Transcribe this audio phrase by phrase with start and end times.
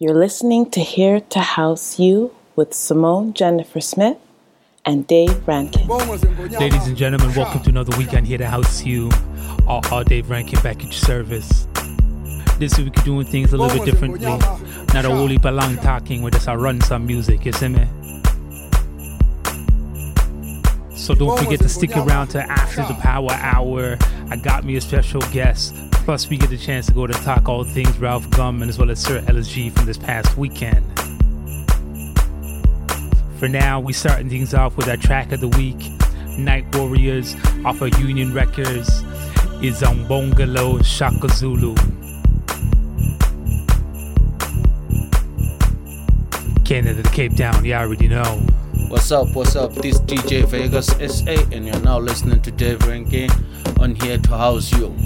[0.00, 4.16] You're listening to Here to House You with Simone Jennifer Smith
[4.84, 5.88] and Dave Rankin.
[5.88, 9.10] Ladies and gentlemen, welcome to another weekend Here to House You.
[9.66, 11.66] All, all Dave Rankin back at your service.
[12.60, 14.24] This week we're doing things a little bit differently.
[14.94, 17.88] Not a wholly long talking, we're just a run some music, you see me?
[20.94, 23.98] So don't forget to stick around to after the power hour.
[24.30, 25.74] I got me a special guest.
[26.08, 28.78] Plus, we get a chance to go to talk all things Ralf GUM and as
[28.78, 30.82] well as Sir LSG from this past weekend.
[33.38, 35.76] For now, we starting things off with our track of the week,
[36.38, 38.88] Night Warriors off of Union Records
[39.62, 41.74] is on Bongalo Shaka Zulu.
[46.64, 48.46] Canada Cape Town, you already know.
[48.88, 49.74] What's up, what's up?
[49.74, 53.28] This DJ Vegas SA, and you're now listening to Dave Rankin
[53.78, 54.96] on Here to House You.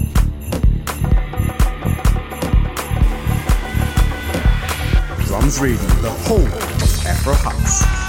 [5.33, 8.02] Drums Radio, the home of Afro House.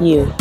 [0.00, 0.39] You.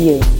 [0.00, 0.39] You.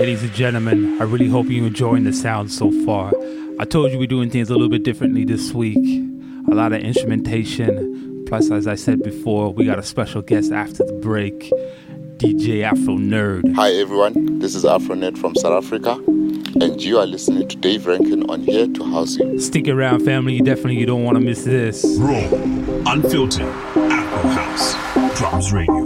[0.00, 0.98] Ladies and gentlemen.
[0.98, 3.12] I really hope you're enjoying the sound so far.
[3.58, 5.76] I told you we're doing things a little bit differently this week.
[6.50, 8.24] A lot of instrumentation.
[8.26, 11.52] Plus, as I said before, we got a special guest after the break,
[12.16, 13.54] DJ Afro Nerd.
[13.56, 17.86] Hi everyone, this is Afro Nerd from South Africa, and you are listening to Dave
[17.86, 19.38] Rankin on Here to House You.
[19.38, 20.32] Stick around, family.
[20.32, 21.84] You definitely you don't want to miss this.
[21.98, 22.24] Raw,
[22.90, 25.79] unfiltered, Afro House, Drums Radio.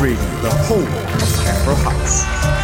[0.00, 2.57] Radio, the home of Afro House.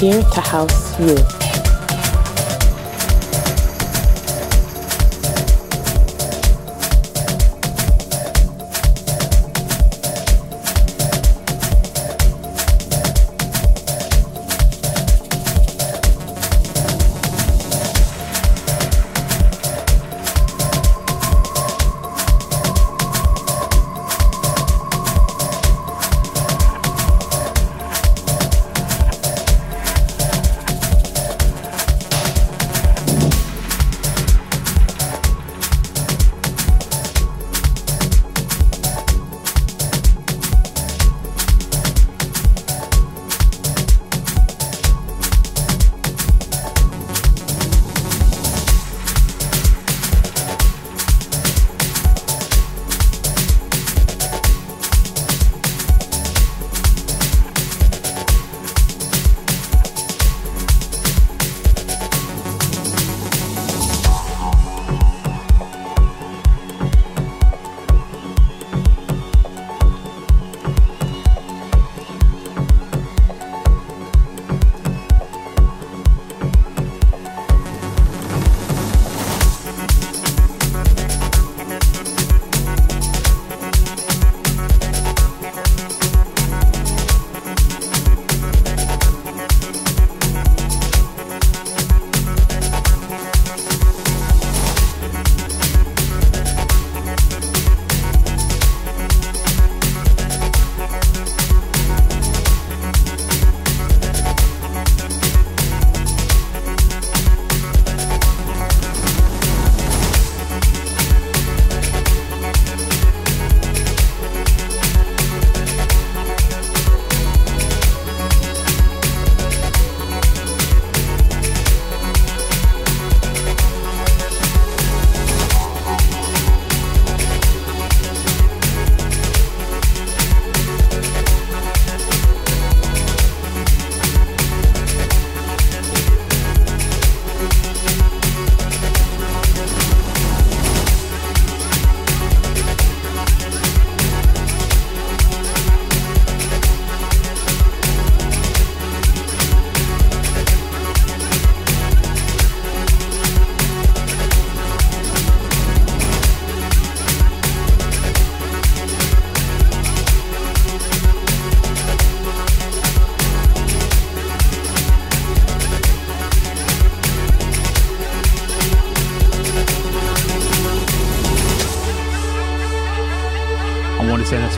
[0.00, 1.39] Here to House You.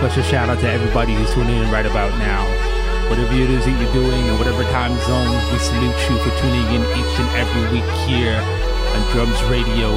[0.03, 2.43] Special shout out to everybody who's tuning in right about now.
[3.09, 6.67] Whatever it is that you're doing and whatever time zone, we salute you for tuning
[6.75, 9.95] in each and every week here on Drums Radio.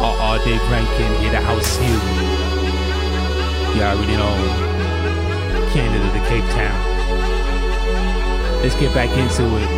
[0.00, 1.92] All, Dave Rankin here to house you.
[3.76, 4.32] You already know.
[5.76, 6.78] Canada to Cape Town.
[8.64, 9.68] Let's get back into it.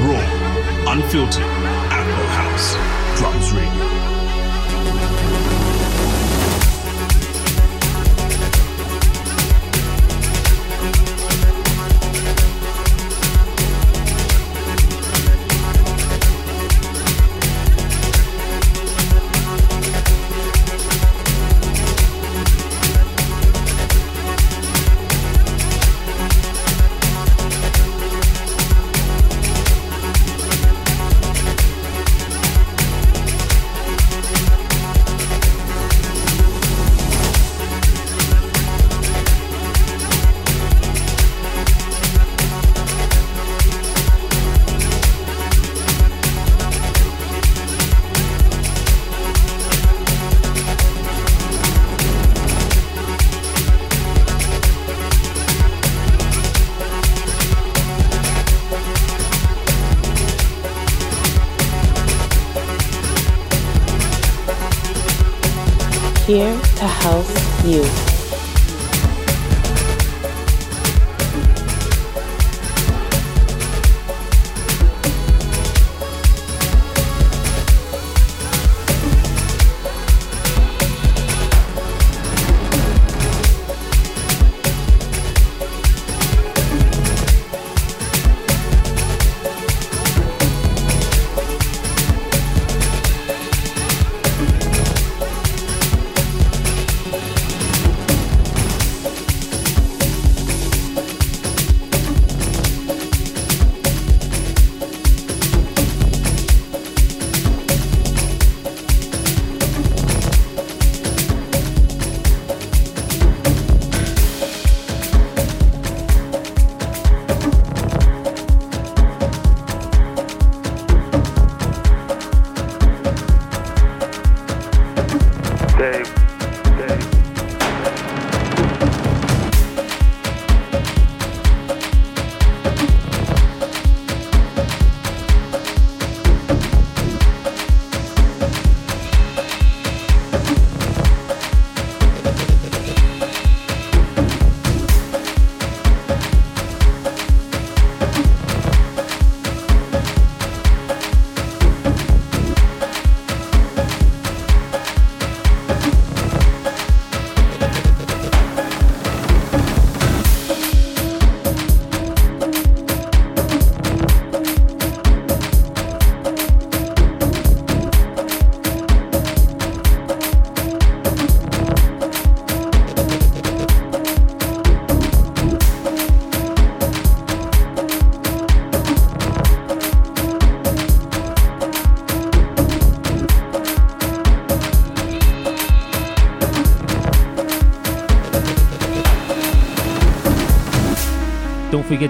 [0.00, 1.44] Raw, unfiltered,
[1.92, 2.72] Afro House,
[3.20, 3.97] Drums Radio.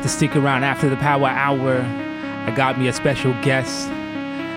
[0.08, 1.82] To stick around after the power hour.
[2.46, 3.88] I got me a special guest,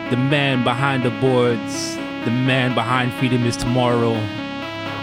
[0.09, 4.13] the man behind the boards, the man behind Freedom is Tomorrow.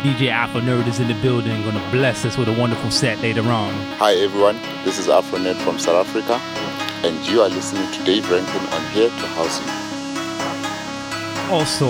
[0.02, 3.42] DJ Afro Nerd is in the building, gonna bless us with a wonderful set later
[3.42, 3.74] on.
[3.98, 6.40] Hi everyone, this is Afro Nerd from South Africa,
[7.06, 9.68] and you are listening to Dave Rankin on Here to House You.
[11.52, 11.88] Also,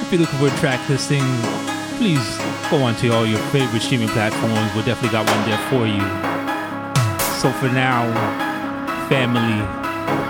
[0.00, 1.24] if you're looking for a track listing,
[1.98, 2.38] please
[2.70, 4.74] go onto all your favorite streaming platforms.
[4.74, 6.27] We definitely got one there for you.
[7.38, 8.02] So for now,
[9.08, 9.62] family,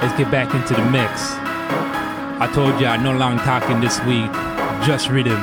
[0.03, 1.33] let's get back into the mix.
[2.38, 4.31] I told ya no long talking this week,
[4.87, 5.40] just rhythms.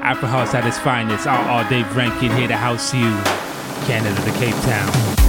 [0.00, 3.12] Afro House at its finest, all, all Dave Rankin here to house you,
[3.84, 5.19] Canada to Cape Town.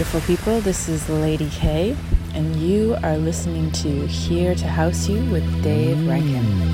[0.00, 0.62] Beautiful people.
[0.62, 1.94] This is Lady K,
[2.32, 6.69] and you are listening to Here to House You with Dave Rankin.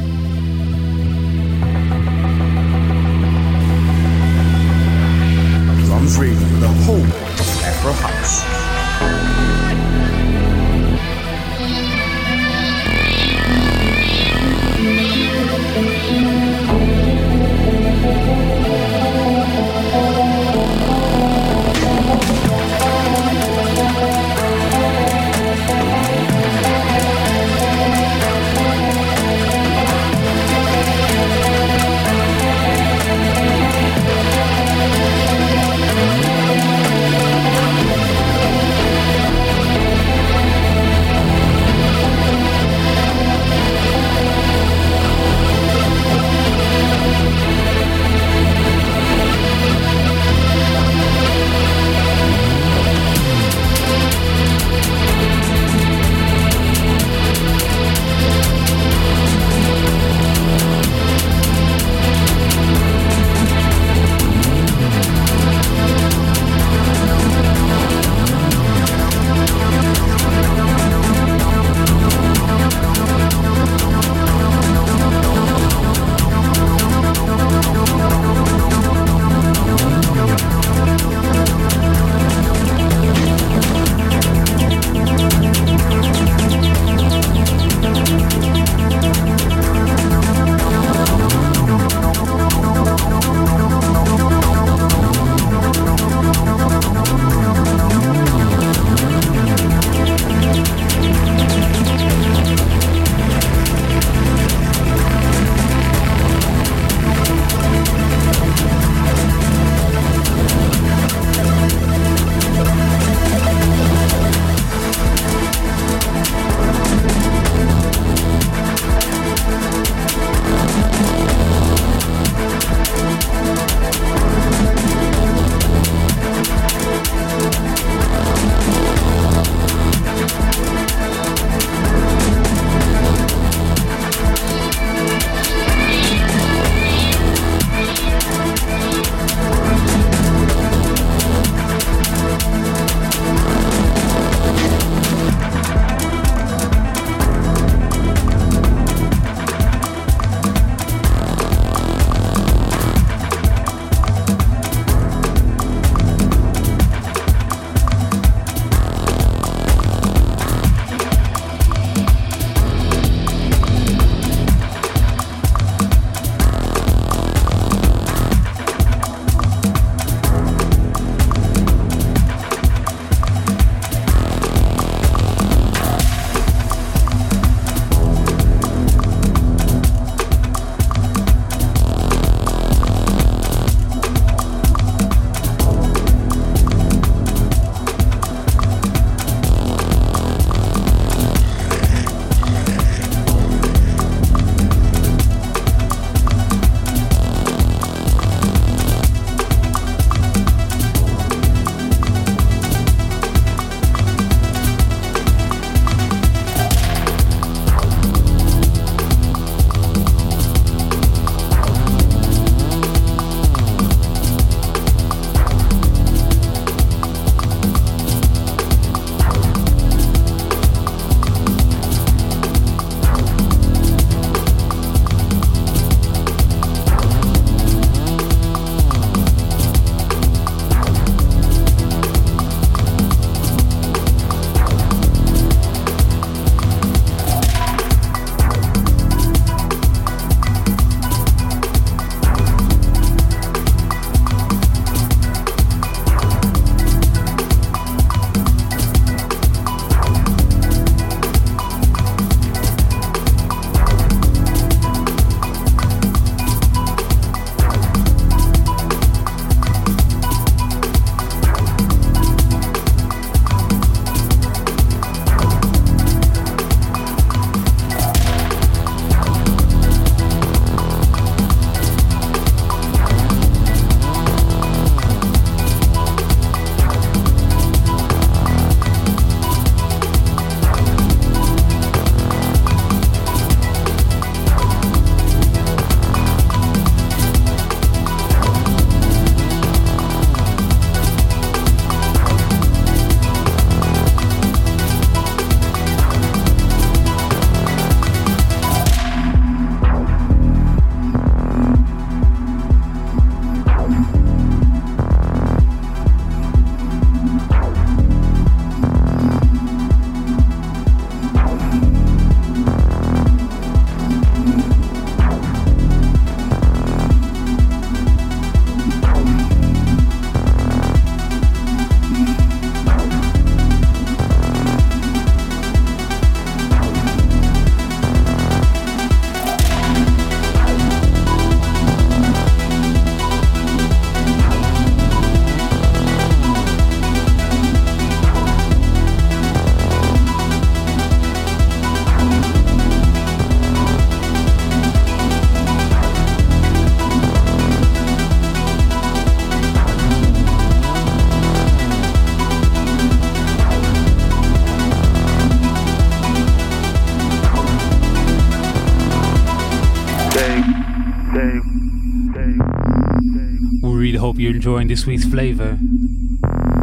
[364.77, 365.79] Enjoying this week's flavor.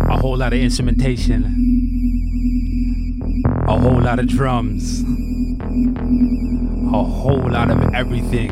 [0.10, 1.44] A whole lot of instrumentation,
[3.68, 5.04] a whole lot of drums,
[6.92, 8.50] a whole lot of everything.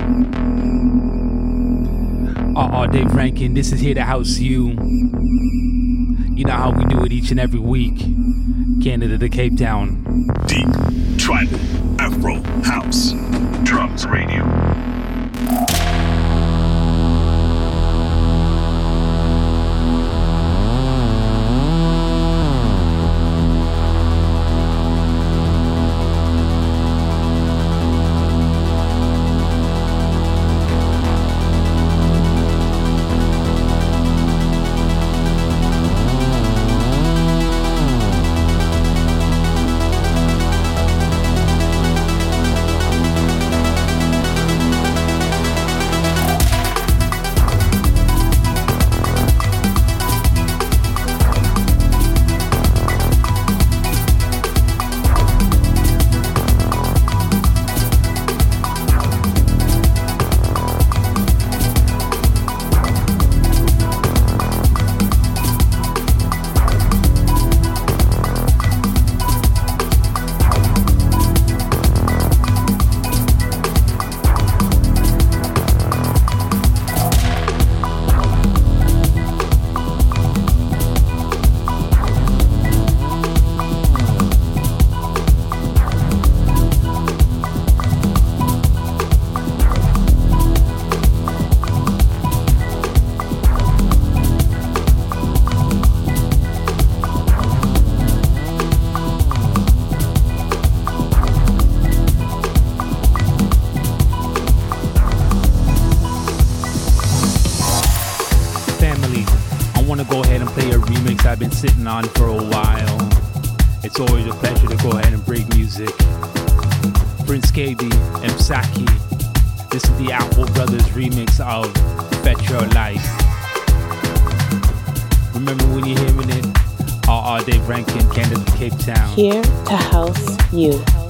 [2.55, 4.77] Uh uh, Dave Rankin, this is here to house you.
[6.35, 7.97] You know how we do it each and every week.
[8.83, 10.03] Canada to Cape Town.
[10.45, 10.69] Deep,
[11.17, 11.59] tribal,
[11.99, 13.13] Afro, house,
[13.63, 14.60] drums radio.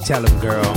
[0.04, 0.71] Tell him, girl.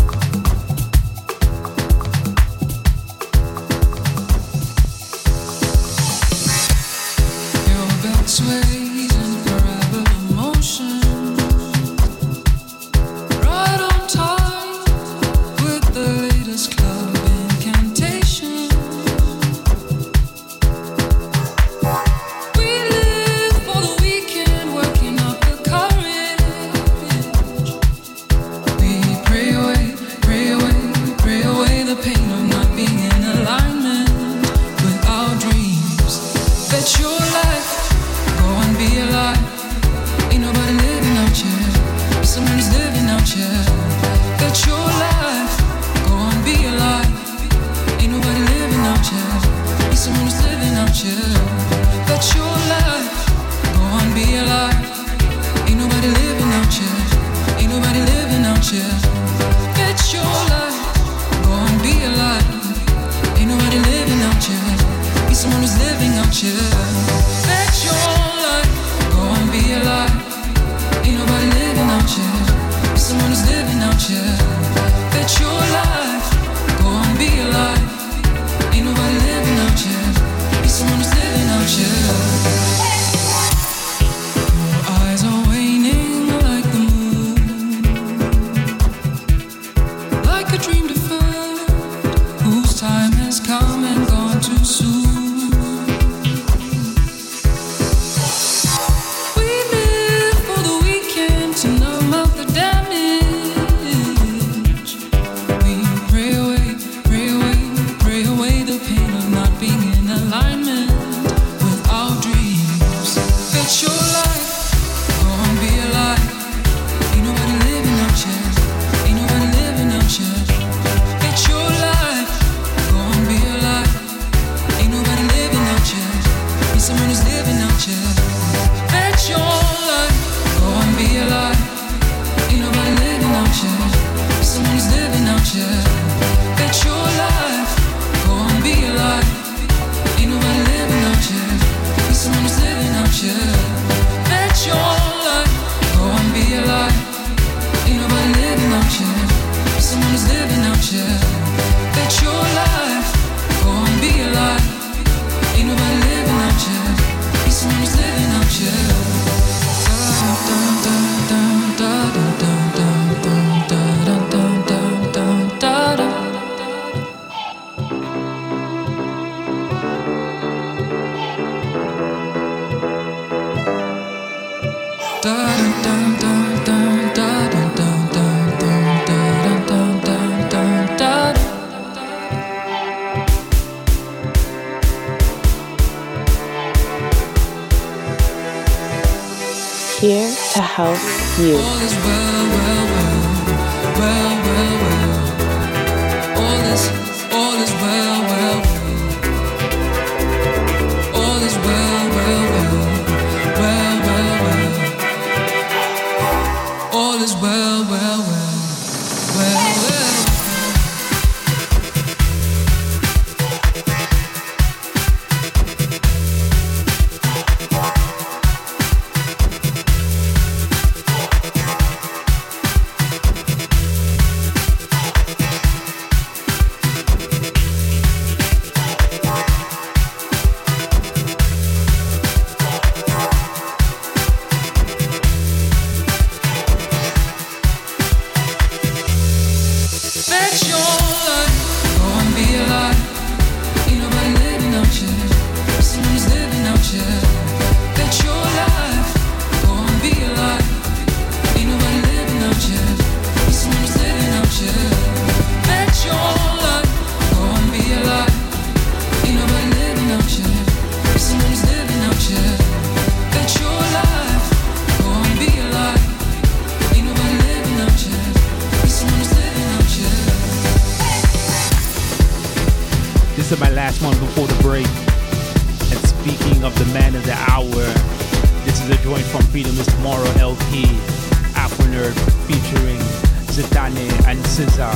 [284.56, 284.90] This is uh,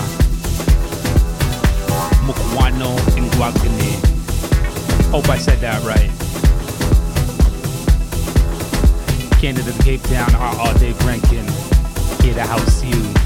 [2.23, 3.91] Mukwano Nguagane.
[5.11, 6.09] Hope oh, I said that right.
[9.41, 11.45] Canada to Cape Town, are all Dave Rankin.
[12.23, 13.18] Here to house you.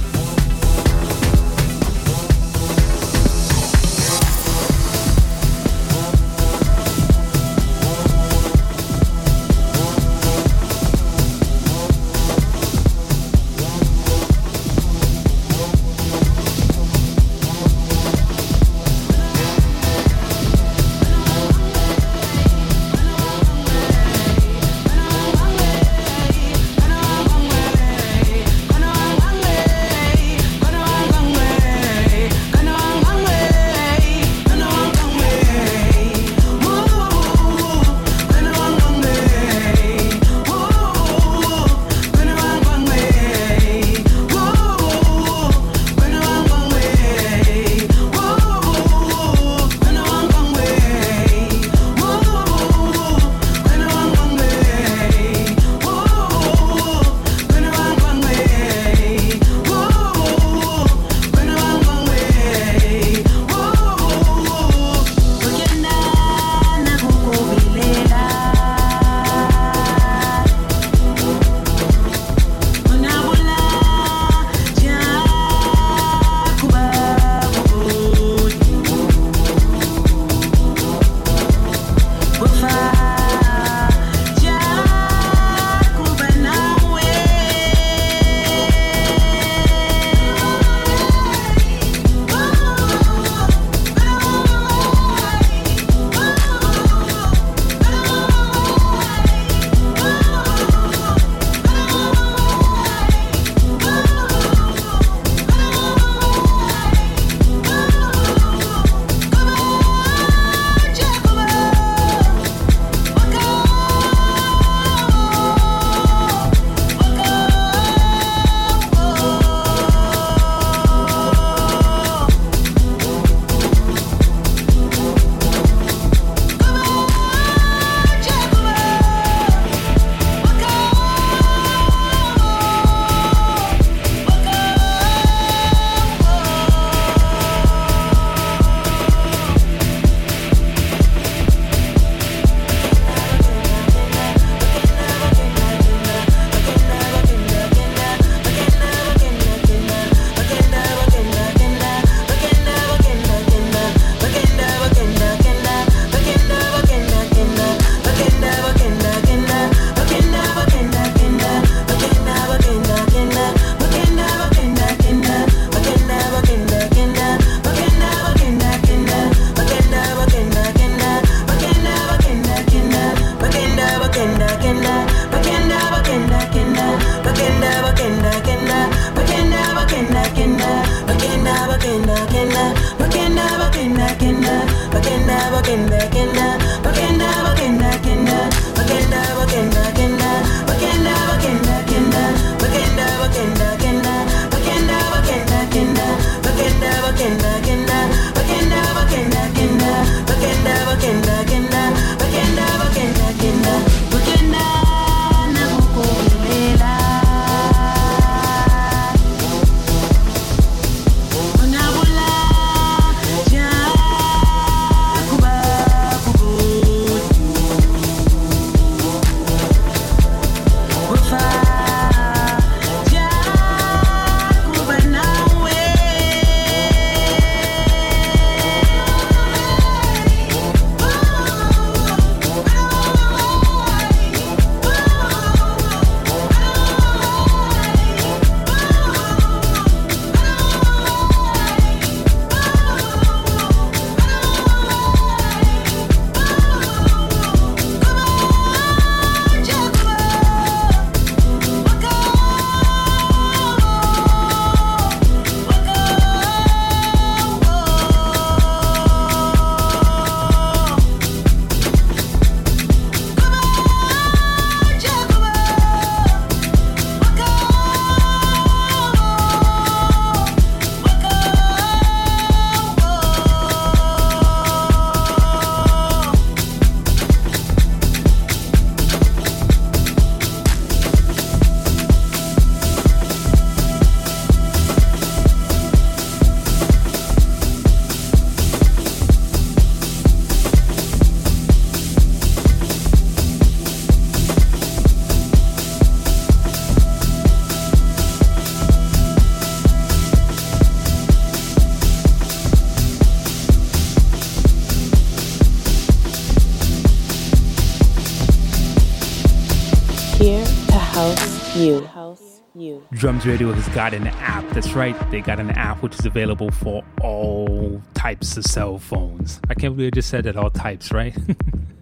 [313.24, 314.70] Drums Radio has got an app.
[314.72, 315.16] That's right.
[315.32, 319.62] They got an app which is available for all types of cell phones.
[319.70, 321.34] I can't believe I just said that all types, right?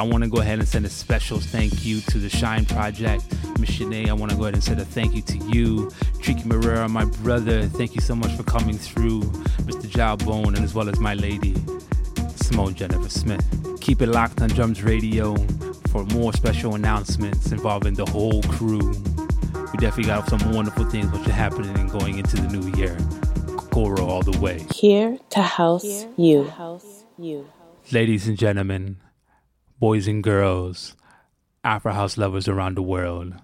[0.00, 3.24] I want to go ahead and send a special thank you to the Shine Project.
[3.58, 5.90] Miss Shanae, I want to go ahead and send a thank you to you.
[6.20, 9.22] Tricky Marrera, my brother, thank you so much for coming through.
[9.66, 9.88] Mr.
[9.88, 11.54] Jawbone, and as well as my lady,
[12.36, 13.44] Simone Jennifer Smith.
[13.80, 15.36] Keep it locked on Drums Radio
[15.90, 18.92] for more special announcements involving the whole crew.
[19.72, 22.96] We definitely got some wonderful things which are happening and going into the new year
[23.74, 24.64] all the way.
[24.74, 26.44] Here to house Here you.
[26.44, 27.48] To house you.
[27.92, 28.98] Ladies and gentlemen,
[29.78, 30.96] boys and girls,
[31.64, 33.34] Afro House lovers around the world.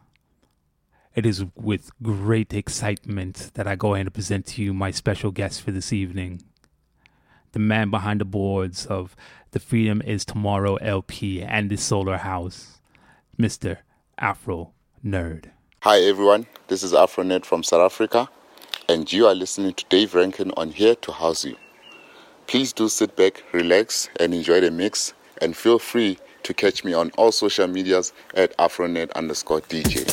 [1.14, 5.30] It is with great excitement that I go ahead and present to you my special
[5.30, 6.42] guest for this evening.
[7.52, 9.14] The man behind the boards of
[9.52, 12.80] the Freedom is Tomorrow LP and the Solar House,
[13.38, 13.78] Mr.
[14.18, 14.72] Afro
[15.04, 15.50] Nerd.
[15.82, 18.28] Hi everyone, this is Afro Nerd from South Africa
[18.88, 21.56] and you are listening to Dave Rankin on Here to House You.
[22.46, 26.92] Please do sit back, relax, and enjoy the mix, and feel free to catch me
[26.92, 30.04] on all social medias at Afronet underscore DJ.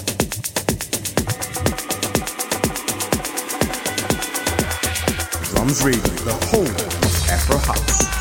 [5.54, 8.21] Drums Radio, the home of Afro House.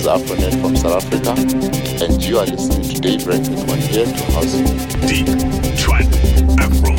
[0.00, 1.32] Is Afronet from South Africa,
[2.02, 4.56] and you are listening to Dave Rankin on Here to House.
[5.06, 5.26] Deep,
[5.76, 6.08] trend,
[6.58, 6.96] Afro,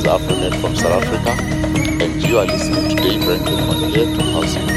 [0.00, 1.30] is Afronet from South Africa,
[2.02, 4.69] and you are listening to Rankin on Here to House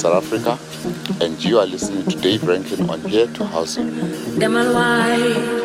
[0.00, 0.58] South Africa,
[1.22, 5.59] and you are listening to Dave Rankin on Here to House You.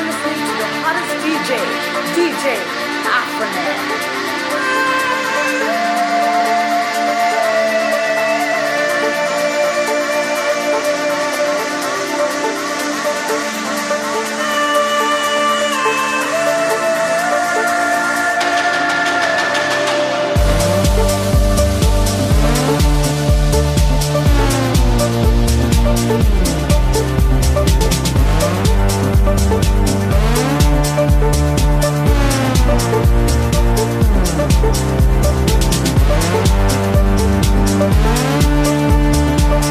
[0.00, 1.50] are listening to the hottest DJ,
[2.16, 2.44] DJ
[3.04, 3.78] Afronet.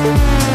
[0.02, 0.50] Thank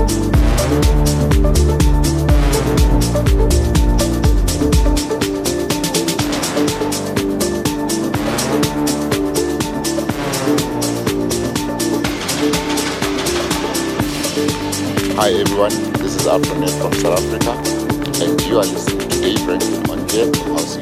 [0.00, 0.06] Hi
[15.32, 15.68] everyone,
[15.98, 17.52] This is Afronet from South Africa,
[18.24, 20.79] and you are listening to Dave Rankin on Dead House.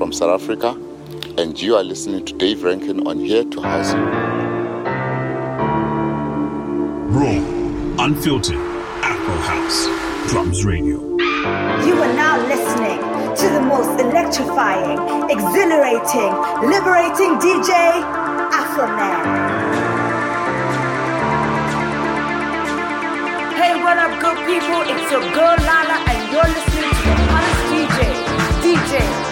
[0.00, 0.70] From South Africa,
[1.36, 4.00] and you are listening to Dave Rankin on Here to House You.
[7.12, 8.56] Raw, unfiltered,
[9.04, 10.96] Afro House, Drums Radio.
[11.84, 12.96] You are now listening
[13.36, 14.96] to the most electrifying,
[15.28, 16.32] exhilarating,
[16.64, 17.68] liberating DJ,
[18.56, 19.20] Afroman.
[23.52, 24.80] Hey, what up, good people?
[24.80, 28.00] It's your girl Lala, and you're listening to the hottest DJ,
[28.64, 29.29] DJ